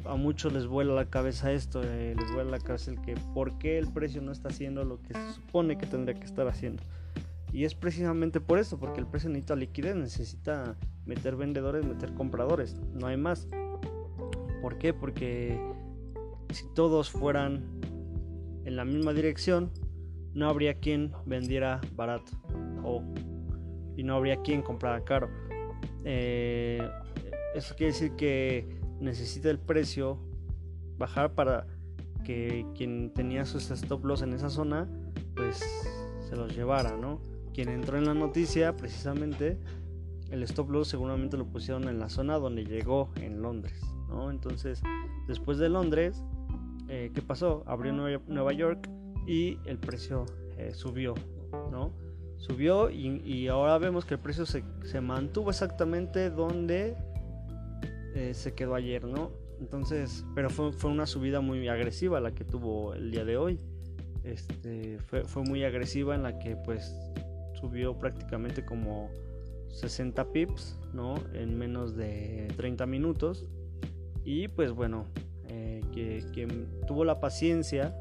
a 0.05 0.15
muchos 0.15 0.51
les 0.51 0.67
vuela 0.67 0.93
la 0.93 1.05
cabeza 1.05 1.51
esto 1.51 1.81
les 1.81 2.31
vuela 2.33 2.51
la 2.51 2.59
cabeza 2.59 2.91
el 2.91 3.01
que 3.01 3.15
por 3.33 3.57
qué 3.57 3.77
el 3.77 3.91
precio 3.91 4.21
no 4.21 4.31
está 4.31 4.49
haciendo 4.49 4.83
lo 4.83 5.01
que 5.01 5.13
se 5.13 5.33
supone 5.33 5.77
que 5.77 5.85
tendría 5.85 6.19
que 6.19 6.25
estar 6.25 6.47
haciendo 6.47 6.83
y 7.51 7.63
es 7.63 7.75
precisamente 7.75 8.41
por 8.41 8.59
eso 8.59 8.77
porque 8.77 8.99
el 8.99 9.07
precio 9.07 9.29
necesita 9.29 9.55
liquidez 9.55 9.95
necesita 9.95 10.75
meter 11.05 11.35
vendedores 11.35 11.85
meter 11.85 12.13
compradores 12.13 12.75
no 12.93 13.07
hay 13.07 13.17
más 13.17 13.47
¿Por 14.61 14.77
qué? 14.77 14.93
Porque 14.93 15.59
si 16.51 16.65
todos 16.73 17.09
fueran 17.09 17.63
en 18.65 18.75
la 18.75 18.85
misma 18.85 19.13
dirección, 19.13 19.71
no 20.33 20.49
habría 20.49 20.75
quien 20.75 21.11
vendiera 21.25 21.81
barato 21.95 22.31
o, 22.83 23.03
y 23.95 24.03
no 24.03 24.15
habría 24.15 24.41
quien 24.41 24.61
comprara 24.61 25.03
caro. 25.03 25.29
Eh, 26.05 26.87
eso 27.55 27.75
quiere 27.75 27.93
decir 27.93 28.15
que 28.15 28.79
necesita 28.99 29.49
el 29.49 29.59
precio 29.59 30.19
bajar 30.97 31.33
para 31.33 31.65
que 32.23 32.65
quien 32.75 33.11
tenía 33.13 33.45
sus 33.45 33.71
stop 33.71 34.05
loss 34.05 34.21
en 34.21 34.33
esa 34.33 34.49
zona, 34.49 34.87
pues 35.35 35.63
se 36.27 36.35
los 36.35 36.55
llevara, 36.55 36.95
¿no? 36.97 37.21
Quien 37.53 37.69
entró 37.69 37.97
en 37.97 38.05
la 38.05 38.13
noticia 38.13 38.75
precisamente 38.75 39.57
el 40.29 40.43
stop 40.43 40.69
loss 40.69 40.89
seguramente 40.89 41.37
lo 41.37 41.47
pusieron 41.47 41.87
en 41.87 41.99
la 41.99 42.09
zona 42.09 42.37
donde 42.37 42.65
llegó 42.65 43.09
en 43.15 43.41
Londres, 43.41 43.81
Entonces, 44.39 44.81
después 45.27 45.57
de 45.57 45.69
Londres, 45.69 46.23
eh, 46.87 47.11
¿qué 47.13 47.21
pasó? 47.21 47.63
Abrió 47.67 47.93
Nueva 47.93 48.53
York 48.53 48.89
y 49.27 49.57
el 49.65 49.77
precio 49.77 50.25
eh, 50.57 50.71
subió, 50.73 51.13
¿no? 51.71 51.91
Subió 52.37 52.89
y, 52.89 53.47
ahora 53.47 53.77
vemos 53.77 54.05
que 54.05 54.13
el 54.13 54.19
precio 54.19 54.45
se, 54.45 54.63
mantuvo 55.01 55.49
exactamente 55.49 56.29
donde 56.29 56.95
eh, 58.15 58.33
se 58.33 58.53
quedó 58.53 58.75
ayer, 58.75 59.03
¿no? 59.03 59.31
Entonces, 59.59 60.25
pero 60.35 60.49
fue, 60.49 60.71
fue, 60.71 60.89
una 60.89 61.05
subida 61.05 61.41
muy 61.41 61.67
agresiva 61.67 62.21
la 62.21 62.31
que 62.31 62.45
tuvo 62.45 62.93
el 62.93 63.11
día 63.11 63.25
de 63.25 63.35
hoy. 63.35 63.59
Este, 64.23 64.99
fue, 64.99 65.25
fue 65.25 65.43
muy 65.43 65.63
agresiva 65.65 66.15
en 66.15 66.23
la 66.23 66.39
que 66.39 66.55
pues 66.55 66.95
subió 67.59 67.99
prácticamente 67.99 68.65
como 68.65 69.09
60 69.67 70.31
pips, 70.31 70.79
¿no? 70.93 71.15
En 71.33 71.57
menos 71.57 71.95
de 71.95 72.47
30 72.55 72.85
minutos. 72.85 73.45
Y 74.23 74.47
pues 74.47 74.71
bueno, 74.71 75.07
eh, 75.47 75.81
que, 75.93 76.47
tuvo 76.87 77.05
la 77.05 77.19
paciencia 77.19 77.95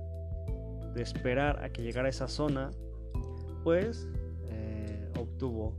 de 0.94 1.02
esperar 1.02 1.62
a 1.62 1.70
que 1.70 1.82
llegara 1.82 2.06
a 2.06 2.10
esa 2.10 2.28
zona, 2.28 2.70
pues 3.64 4.08
eh, 4.48 5.10
obtuvo 5.18 5.74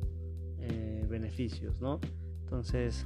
eh, 0.59 1.05
beneficios, 1.07 1.79
¿no? 1.81 1.99
Entonces, 2.43 3.05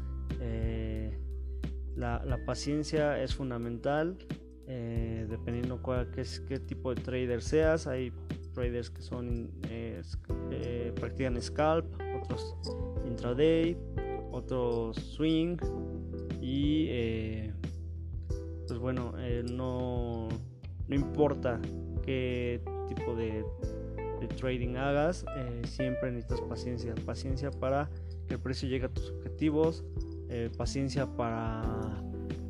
la, 1.96 2.24
la, 2.26 2.46
paciencia 2.46 3.22
es 3.22 3.36
fundamental, 3.36 4.18
dependiendo 4.66 5.82
cuál, 5.82 6.10
qué, 6.12 6.24
qué 6.48 6.60
tipo 6.60 6.94
de 6.94 7.02
trader 7.02 7.42
seas. 7.42 7.88
Hay 7.88 8.12
traders 8.54 8.90
que 8.90 9.02
son 9.02 9.52
eh, 10.52 10.94
practican 10.96 11.42
scalp, 11.42 11.86
otros 12.22 12.56
intraday, 13.06 13.78
otros 14.32 14.98
swing 14.98 15.58
y 16.44 16.88
eh, 16.90 17.54
pues 18.68 18.78
bueno 18.78 19.14
eh, 19.18 19.44
no, 19.50 20.28
no 20.90 20.96
importa 20.96 21.62
qué 22.04 22.62
tipo 22.90 23.16
de, 23.16 23.46
trading 24.38 24.76
hagas 24.78 25.26
siempre 25.66 26.12
necesitas 26.12 26.42
paciencia 26.42 26.96
paciencia 27.06 27.52
para 27.52 27.90
que 28.28 28.36
el 28.36 28.40
precio 28.40 28.70
llegue 28.70 28.86
a 28.86 28.90
tus 28.90 29.12
objetivos 29.12 29.84
paciencia 30.58 31.06
para 31.06 32.02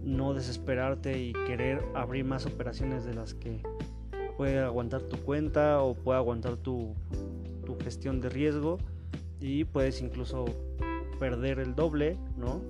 no 0.03 0.33
desesperarte 0.33 1.19
y 1.19 1.33
querer 1.33 1.83
abrir 1.95 2.25
más 2.25 2.45
operaciones 2.45 3.05
de 3.05 3.15
las 3.15 3.33
que 3.33 3.61
puede 4.37 4.59
aguantar 4.59 5.01
tu 5.01 5.17
cuenta 5.17 5.81
o 5.81 5.95
puede 5.95 6.17
aguantar 6.17 6.57
tu, 6.57 6.93
tu 7.65 7.77
gestión 7.79 8.21
de 8.21 8.29
riesgo 8.29 8.77
y 9.39 9.65
puedes 9.65 10.01
incluso 10.01 10.45
perder 11.19 11.59
el 11.59 11.75
doble, 11.75 12.17
¿no? 12.37 12.61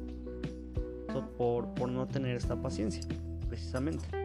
Por, 1.21 1.73
por 1.73 1.89
no 1.89 2.07
tener 2.07 2.35
esta 2.35 2.55
paciencia, 2.55 3.03
precisamente. 3.47 4.23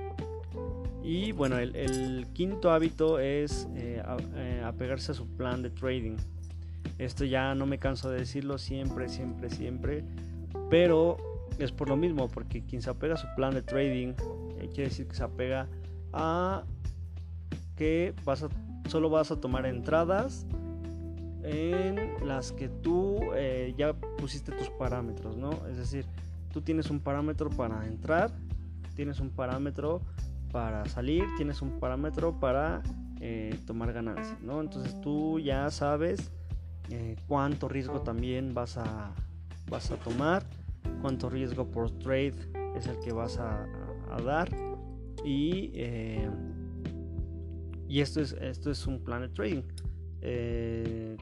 Y 1.09 1.33
bueno, 1.33 1.57
el, 1.57 2.27
quinto 2.35 2.71
hábito 2.71 3.19
es 3.19 3.67
eh, 3.75 4.03
eh, 4.37 4.63
apegarse 4.63 5.13
a 5.13 5.15
su 5.15 5.27
plan 5.27 5.63
de 5.63 5.71
trading. 5.71 6.19
Esto 6.99 7.25
ya 7.25 7.55
no 7.55 7.65
me 7.65 7.79
canso 7.79 8.11
de 8.11 8.19
decirlo 8.19 8.59
siempre, 8.59 9.09
siempre, 9.09 9.49
siempre. 9.49 10.05
Pero 10.69 11.17
es 11.59 11.73
por 11.73 11.89
lo 11.89 11.97
mismo, 11.97 12.29
porque 12.29 12.63
quien 12.63 12.83
se 12.83 12.91
apega 12.91 13.15
a 13.15 13.17
su 13.17 13.27
plan 13.37 13.55
de 13.55 13.63
trading, 13.63 14.09
eh, 14.59 14.69
quiere 14.75 14.91
decir 14.91 15.07
que 15.07 15.15
se 15.15 15.23
apega 15.23 15.67
a 16.13 16.65
que 17.75 18.13
vas 18.27 18.43
a, 18.43 18.51
solo 18.89 19.09
vas 19.09 19.31
a 19.31 19.41
tomar 19.41 19.65
entradas 19.65 20.47
en 21.43 22.27
las 22.27 22.53
que 22.53 22.69
tú 22.69 23.21
ya 23.79 23.95
pusiste 24.19 24.53
tus 24.53 24.69
parámetros, 24.69 25.39
¿no? 25.39 25.53
Es 25.71 25.79
decir, 25.79 26.05
tienes 26.63 26.91
un 26.91 27.01
parámetro 27.01 27.51
para 27.51 27.87
entrar, 27.87 28.33
tienes 28.95 29.21
un 29.21 29.31
parámetro 29.31 30.03
para 30.53 30.87
salir, 30.87 31.25
tienes 31.37 31.63
un 31.63 31.79
parámetro 31.79 32.39
para 32.41 32.83
eh, 33.21 33.59
tomar 33.67 33.93
ganancias, 33.93 34.41
¿no? 34.43 34.61
Entonces 34.61 35.01
tú 35.01 35.39
ya 35.39 35.71
sabes 35.71 36.31
eh, 36.91 37.17
cuánto 37.27 37.69
riesgo 37.69 38.01
también 38.01 38.55
vas 38.55 38.79
a, 38.79 39.13
vas 39.71 39.91
a 39.91 39.97
tomar, 39.97 40.45
cuánto 41.03 41.29
riesgo 41.29 41.71
por 41.71 41.91
trade 41.99 42.35
es 42.77 42.87
el 42.87 42.99
que 43.01 43.13
vas 43.13 43.39
a, 43.39 43.67
dar 44.25 44.49
y 45.25 45.71
y 47.89 48.03
esto 48.03 48.21
es, 48.21 48.33
esto 48.35 48.71
es 48.71 48.87
un 48.87 49.03
plan 49.03 49.23
de 49.23 49.29
trading. 49.31 49.63
Eh, 50.21 51.17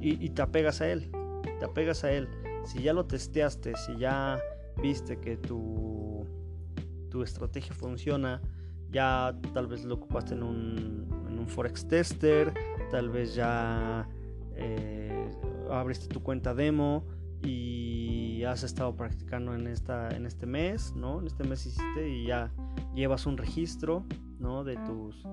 y, 0.00 0.30
te 0.30 0.42
apegas 0.42 0.80
a 0.80 0.90
él. 0.90 1.10
Te 1.58 1.64
apegas 1.64 2.04
a 2.04 2.12
él. 2.12 2.28
Si 2.64 2.82
ya 2.82 2.92
lo 2.92 3.06
testeaste, 3.06 3.74
si 3.76 3.96
ya 3.96 4.38
viste 4.82 5.18
que 5.18 5.36
tu, 5.36 6.26
tu 7.10 7.22
estrategia 7.22 7.74
funciona, 7.74 8.40
ya 8.90 9.36
tal 9.54 9.66
vez 9.66 9.84
lo 9.84 9.94
ocupaste 9.96 10.34
en 10.34 10.42
un, 10.42 11.26
en 11.28 11.38
un 11.38 11.48
Forex 11.48 11.86
Tester, 11.86 12.52
tal 12.90 13.08
vez 13.08 13.34
ya 13.34 14.08
eh, 14.56 15.30
abriste 15.70 16.08
tu 16.08 16.22
cuenta 16.22 16.54
demo 16.54 17.04
y 17.42 18.42
has 18.44 18.62
estado 18.62 18.94
practicando 18.96 19.54
en, 19.54 19.66
esta, 19.66 20.10
en 20.10 20.26
este 20.26 20.46
mes, 20.46 20.94
¿no? 20.94 21.20
En 21.20 21.26
este 21.26 21.44
mes 21.44 21.66
hiciste 21.66 22.08
y 22.08 22.26
ya 22.26 22.52
llevas 22.94 23.26
un 23.26 23.36
registro, 23.36 24.04
¿no? 24.38 24.64
De 24.64 24.76
tus 24.76 25.24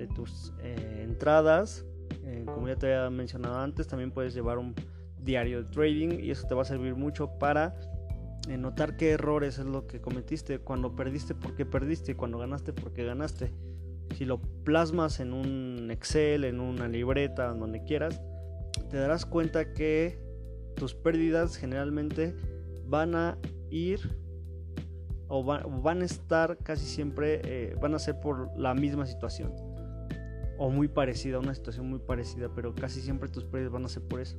de 0.00 0.06
tus 0.08 0.52
eh, 0.62 1.02
entradas. 1.04 1.84
Eh, 2.24 2.44
como 2.46 2.68
ya 2.68 2.76
te 2.76 2.92
había 2.92 3.10
mencionado 3.10 3.58
antes, 3.58 3.86
también 3.86 4.10
puedes 4.10 4.34
llevar 4.34 4.58
un 4.58 4.74
diario 5.22 5.62
de 5.62 5.70
trading 5.70 6.20
y 6.20 6.30
eso 6.30 6.46
te 6.46 6.54
va 6.54 6.62
a 6.62 6.64
servir 6.64 6.94
mucho 6.94 7.38
para 7.38 7.74
eh, 8.48 8.56
notar 8.56 8.96
qué 8.96 9.10
errores 9.10 9.58
es 9.58 9.66
lo 9.66 9.86
que 9.86 10.00
cometiste, 10.00 10.58
cuando 10.58 10.96
perdiste, 10.96 11.34
por 11.34 11.54
qué 11.54 11.66
perdiste, 11.66 12.12
y 12.12 12.14
cuando 12.14 12.38
ganaste, 12.38 12.72
por 12.72 12.92
qué 12.92 13.04
ganaste. 13.04 13.52
Si 14.16 14.24
lo 14.24 14.40
plasmas 14.64 15.20
en 15.20 15.32
un 15.32 15.90
Excel, 15.90 16.44
en 16.44 16.58
una 16.58 16.88
libreta, 16.88 17.52
donde 17.52 17.84
quieras, 17.84 18.20
te 18.88 18.96
darás 18.96 19.26
cuenta 19.26 19.72
que 19.72 20.18
tus 20.74 20.94
pérdidas 20.94 21.56
generalmente 21.56 22.34
van 22.86 23.14
a 23.14 23.38
ir 23.70 24.00
o, 25.28 25.44
van 25.44 26.02
a 26.02 26.04
estar 26.04 26.58
casi 26.58 26.86
siempre, 26.86 27.76
van 27.80 27.94
a 27.94 27.98
ser 28.00 28.18
por 28.20 28.50
la 28.58 28.74
misma 28.74 29.06
situación 29.06 29.52
o 30.58 30.68
muy 30.68 30.88
parecida, 30.88 31.38
una 31.38 31.54
situación 31.54 31.88
muy 31.88 32.00
parecida, 32.00 32.50
pero 32.54 32.74
casi 32.74 33.00
siempre 33.00 33.30
tus 33.30 33.44
pérdidas 33.44 33.72
van 33.72 33.86
a 33.86 33.88
ser 33.88 34.02
por 34.02 34.20
eso. 34.20 34.36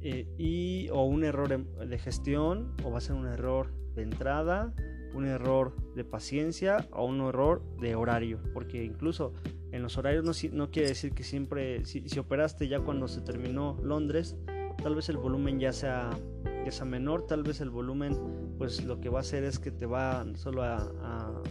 Eh, 0.00 0.26
y 0.38 0.88
o 0.90 1.04
un 1.04 1.24
error 1.24 1.48
de 1.48 1.98
gestión, 1.98 2.74
o 2.84 2.90
va 2.90 2.98
a 2.98 3.00
ser 3.00 3.16
un 3.16 3.26
error 3.26 3.72
de 3.94 4.02
entrada, 4.02 4.72
un 5.14 5.26
error 5.26 5.74
de 5.94 6.04
paciencia 6.04 6.86
o 6.92 7.04
un 7.06 7.20
error 7.20 7.62
de 7.80 7.94
horario, 7.94 8.38
porque 8.54 8.84
incluso 8.84 9.32
en 9.72 9.82
los 9.82 9.98
horarios 9.98 10.24
no, 10.24 10.32
no 10.56 10.70
quiere 10.70 10.88
decir 10.88 11.12
que 11.12 11.24
siempre, 11.24 11.84
si, 11.84 12.06
operaste 12.18 12.68
ya 12.68 12.80
cuando 12.80 13.08
se 13.08 13.20
terminó 13.22 13.76
Londres, 13.82 14.36
tal 14.82 14.94
vez 14.94 15.08
el 15.08 15.16
volumen 15.16 15.58
ya 15.58 15.72
sea, 15.72 16.10
ya 16.64 16.70
sea 16.70 16.84
menor, 16.84 17.26
tal 17.26 17.42
vez 17.42 17.60
el 17.60 17.70
volumen 17.70 18.16
pues 18.58 18.84
lo 18.84 19.00
que 19.00 19.08
va 19.08 19.18
a 19.18 19.22
hacer 19.22 19.44
es 19.44 19.58
que 19.58 19.70
te 19.70 19.86
va 19.86 20.24
solo 20.36 20.62
a 20.62 21.42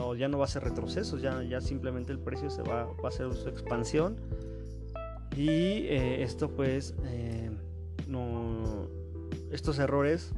o 0.00 0.14
ya 0.14 0.28
no 0.28 0.38
va 0.38 0.44
a 0.44 0.48
ser 0.48 0.64
retroceso, 0.64 1.18
ya, 1.18 1.42
ya 1.42 1.60
simplemente 1.60 2.12
el 2.12 2.18
precio 2.18 2.50
se 2.50 2.62
va, 2.62 2.84
va 2.84 3.04
a 3.04 3.08
hacer 3.08 3.32
su 3.34 3.48
expansión. 3.48 4.16
Y 5.38 5.86
eh, 5.86 6.24
esto 6.24 6.50
pues, 6.50 6.96
eh, 7.04 7.48
estos 9.52 9.78
errores 9.78 10.32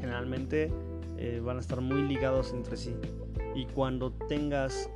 generalmente 0.00 0.72
eh, 1.18 1.42
van 1.44 1.58
a 1.58 1.60
estar 1.60 1.82
muy 1.82 2.00
ligados 2.00 2.54
entre 2.54 2.78
sí. 2.78 2.96
Y 3.54 3.66
cuando 3.66 4.12
tengas, 4.12 4.88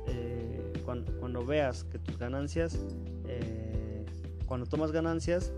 cuando, 0.83 1.15
cuando, 1.19 1.45
veas 1.45 1.83
que 1.83 1.99
tus 1.99 2.17
ganancias, 2.17 2.79
cuando 4.47 4.65
tomas 4.65 4.91
ganancias 4.91 5.53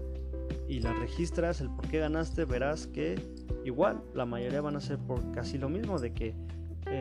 y 0.67 0.81
las 0.81 0.99
registras, 0.99 1.61
el 1.61 1.69
por 1.69 1.87
qué 1.87 1.99
ganaste, 1.99 2.43
verás 2.43 2.87
que 2.87 3.15
igual 3.63 4.03
la 4.13 4.25
mayoría 4.25 4.59
van 4.59 4.75
a 4.75 4.81
ser 4.81 4.97
por 4.99 5.31
casi 5.31 5.57
lo 5.57 5.69
mismo, 5.69 5.97
de 5.97 6.13
que 6.13 6.35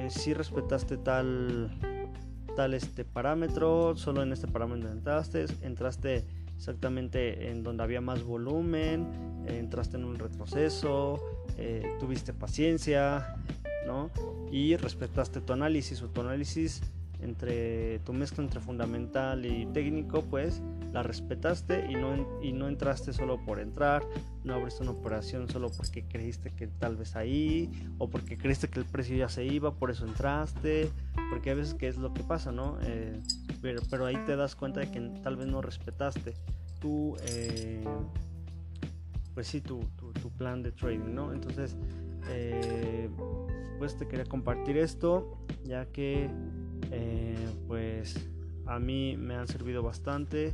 si 0.08 0.34
respetaste 0.34 0.98
tal, 0.98 1.70
tal 2.56 2.74
este 2.74 3.04
parámetro, 3.04 3.96
solo 3.96 4.22
en 4.22 4.32
este 4.32 4.46
parámetro 4.46 4.90
entraste, 4.90 5.46
entraste 5.62 6.24
exactamente 6.56 7.50
en 7.50 7.62
donde 7.62 7.82
había 7.82 8.00
más 8.00 8.22
volumen, 8.22 9.06
entraste 9.46 9.96
en 9.96 10.04
un 10.04 10.18
retroceso, 10.18 11.20
eh, 11.58 11.96
tuviste 11.98 12.32
paciencia, 12.32 13.36
¿no? 13.86 14.10
Y 14.50 14.76
respetaste 14.76 15.40
tu 15.40 15.52
análisis 15.52 16.02
o 16.02 16.08
tu 16.08 16.20
análisis 16.20 16.82
entre 17.22 18.00
tu 18.00 18.12
mezcla 18.12 18.42
entre 18.42 18.60
fundamental 18.60 19.46
y 19.46 19.66
técnico, 19.66 20.22
pues 20.22 20.60
la 20.92 21.02
respetaste 21.02 21.86
y 21.90 21.94
no, 21.94 22.40
y 22.42 22.52
no 22.52 22.68
entraste 22.68 23.12
solo 23.12 23.42
por 23.44 23.60
entrar, 23.60 24.02
no 24.44 24.54
abriste 24.54 24.82
una 24.82 24.92
operación 24.92 25.48
solo 25.48 25.70
porque 25.70 26.04
creíste 26.04 26.50
que 26.50 26.66
tal 26.66 26.96
vez 26.96 27.16
ahí, 27.16 27.70
o 27.98 28.10
porque 28.10 28.36
creíste 28.36 28.68
que 28.68 28.80
el 28.80 28.84
precio 28.84 29.16
ya 29.16 29.28
se 29.28 29.44
iba, 29.44 29.72
por 29.72 29.90
eso 29.90 30.04
entraste, 30.06 30.90
porque 31.32 31.50
a 31.50 31.54
veces 31.54 31.72
que 31.72 31.88
es 31.88 31.96
lo 31.96 32.12
que 32.12 32.22
pasa, 32.22 32.52
¿no? 32.52 32.76
Eh, 32.82 33.18
pero, 33.62 34.04
ahí 34.04 34.18
te 34.26 34.36
das 34.36 34.54
cuenta 34.54 34.80
de 34.80 34.90
que 34.90 35.00
tal 35.22 35.36
vez 35.36 35.46
no 35.46 35.62
respetaste 35.62 36.34
tu, 36.78 37.16
eh, 37.26 37.82
pues 39.32 39.46
sí, 39.46 39.62
tu, 39.62 39.80
tu, 39.96 40.28
plan 40.32 40.62
de 40.62 40.72
trading, 40.72 41.14
¿no? 41.14 41.32
Entonces, 41.32 41.74
eh, 42.28 43.08
pues 43.78 43.96
te 43.96 44.06
quería 44.06 44.26
compartir 44.26 44.76
esto, 44.76 45.38
ya 45.64 45.86
que 45.86 46.28
pues 47.66 48.28
a 48.66 48.78
mí 48.78 49.16
me 49.16 49.34
han 49.34 49.48
servido 49.48 49.82
bastante. 49.82 50.52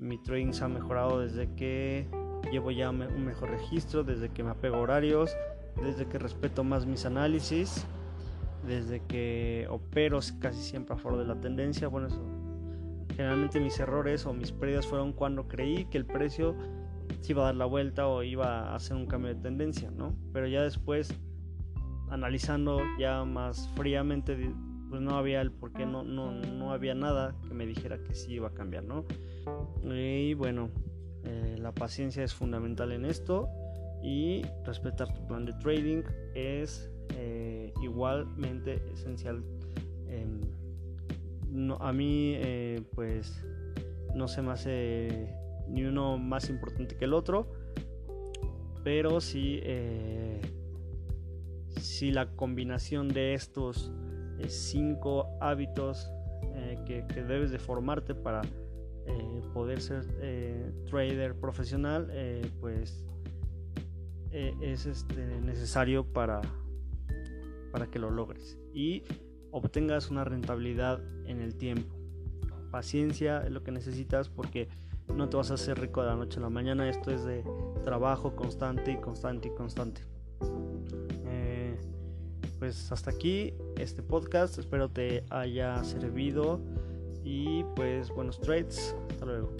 Mi 0.00 0.18
trading 0.18 0.52
se 0.54 0.64
ha 0.64 0.68
mejorado 0.68 1.20
desde 1.20 1.54
que 1.54 2.08
llevo 2.50 2.72
ya 2.72 2.90
un 2.90 3.24
mejor 3.24 3.50
registro, 3.50 4.02
desde 4.02 4.30
que 4.30 4.42
me 4.42 4.50
apego 4.50 4.74
a 4.74 4.80
horarios, 4.80 5.30
desde 5.80 6.06
que 6.06 6.18
respeto 6.18 6.64
más 6.64 6.84
mis 6.84 7.06
análisis, 7.06 7.86
desde 8.64 9.00
que 9.06 9.66
opero 9.70 10.20
casi 10.40 10.60
siempre 10.60 10.94
a 10.94 10.98
favor 10.98 11.18
de 11.18 11.26
la 11.26 11.40
tendencia. 11.40 11.88
Bueno, 11.88 12.08
eso, 12.08 12.22
generalmente 13.14 13.60
mis 13.60 13.78
errores 13.80 14.26
o 14.26 14.32
mis 14.32 14.52
pérdidas 14.52 14.86
fueron 14.86 15.12
cuando 15.12 15.48
creí 15.48 15.86
que 15.86 15.98
el 15.98 16.06
precio 16.06 16.56
se 17.20 17.32
iba 17.32 17.42
a 17.42 17.46
dar 17.46 17.54
la 17.54 17.66
vuelta 17.66 18.08
o 18.08 18.22
iba 18.22 18.70
a 18.70 18.74
hacer 18.74 18.96
un 18.96 19.06
cambio 19.06 19.34
de 19.34 19.40
tendencia, 19.40 19.90
¿no? 19.90 20.14
Pero 20.32 20.46
ya 20.46 20.62
después, 20.62 21.14
analizando 22.10 22.80
ya 22.98 23.24
más 23.24 23.68
fríamente, 23.76 24.36
pues 24.88 25.00
no 25.00 25.16
había 25.16 25.40
el 25.40 25.50
por 25.52 25.72
qué, 25.72 25.86
no, 25.86 26.02
no, 26.02 26.32
no 26.32 26.72
había 26.72 26.94
nada 26.94 27.34
que 27.46 27.54
me 27.54 27.66
dijera 27.66 27.98
que 27.98 28.14
sí 28.14 28.34
iba 28.34 28.48
a 28.48 28.54
cambiar, 28.54 28.84
¿no? 28.84 29.04
Y 29.84 30.34
bueno, 30.34 30.70
eh, 31.24 31.56
la 31.58 31.72
paciencia 31.72 32.22
es 32.22 32.34
fundamental 32.34 32.92
en 32.92 33.04
esto 33.04 33.48
y 34.02 34.42
respetar 34.64 35.12
tu 35.12 35.26
plan 35.26 35.44
de 35.44 35.52
trading 35.54 36.02
es 36.34 36.90
eh, 37.14 37.45
igualmente 37.82 38.82
esencial. 38.92 39.42
no, 41.48 41.76
a 41.76 41.92
mí, 41.92 42.34
eh, 42.36 42.82
pues, 42.94 43.42
no 44.14 44.28
se 44.28 44.42
me 44.42 44.52
hace 44.52 45.34
ni 45.68 45.84
uno 45.84 46.18
más 46.18 46.48
importante 46.48 46.96
que 46.96 47.04
el 47.04 47.14
otro, 47.14 47.48
pero 48.86 49.20
sí, 49.20 49.58
eh, 49.62 50.40
si 51.80 52.12
la 52.12 52.30
combinación 52.36 53.08
de 53.08 53.34
estos 53.34 53.92
eh, 54.38 54.48
cinco 54.48 55.26
hábitos 55.40 56.10
eh, 56.54 56.78
que, 56.86 57.02
debes 57.22 57.50
de 57.50 57.58
formarte 57.58 58.14
para 58.14 58.42
poder 59.54 59.80
ser 59.80 60.04
trader 60.90 61.34
profesional, 61.34 62.12
pues 62.60 63.06
es 64.30 64.86
este, 64.86 65.40
necesario 65.40 66.04
para, 66.04 66.42
para 67.76 67.90
que 67.90 67.98
lo 67.98 68.10
logres 68.10 68.56
y 68.72 69.02
obtengas 69.50 70.10
una 70.10 70.24
rentabilidad 70.24 70.98
en 71.26 71.42
el 71.42 71.56
tiempo. 71.56 71.94
Paciencia 72.70 73.42
es 73.44 73.50
lo 73.50 73.62
que 73.62 73.70
necesitas 73.70 74.30
porque 74.30 74.70
no 75.14 75.28
te 75.28 75.36
vas 75.36 75.50
a 75.50 75.54
hacer 75.54 75.78
rico 75.78 76.00
de 76.00 76.06
la 76.06 76.16
noche 76.16 76.38
a 76.38 76.42
la 76.44 76.48
mañana. 76.48 76.88
Esto 76.88 77.10
es 77.10 77.26
de 77.26 77.44
trabajo 77.84 78.34
constante 78.34 78.92
y 78.92 78.96
constante 78.96 79.48
y 79.48 79.50
constante. 79.50 80.00
Eh, 81.26 81.78
pues 82.58 82.90
hasta 82.90 83.10
aquí 83.10 83.52
este 83.76 84.02
podcast. 84.02 84.58
Espero 84.58 84.88
te 84.88 85.22
haya 85.28 85.84
servido. 85.84 86.58
Y 87.24 87.62
pues 87.74 88.08
buenos 88.08 88.40
trades. 88.40 88.96
Hasta 89.10 89.26
luego. 89.26 89.54